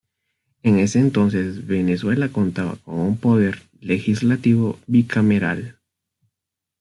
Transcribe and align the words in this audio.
En 0.63 0.79
ese 0.79 0.97
entonces, 0.97 1.67
Venezuela 1.67 2.29
contaba 2.29 2.75
con 2.77 2.95
un 2.95 3.17
poder 3.19 3.61
legislativo 3.81 4.79
bicameral. 4.87 5.77